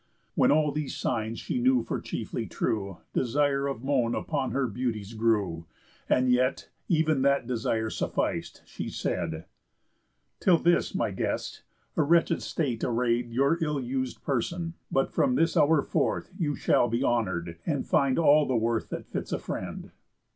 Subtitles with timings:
[0.33, 5.13] When all these signs she knew for chiefly true, Desire of moan upon her beauties
[5.13, 5.67] grew,
[6.09, 9.45] And yet, ev'n that desire suffic'd, she said:
[10.39, 11.61] "Till this, my guest,
[11.95, 16.87] a wretched state array'd Your ill us'd person, but from this hour forth You shall
[16.87, 19.91] be honour'd, and find all the worth That fits a friend.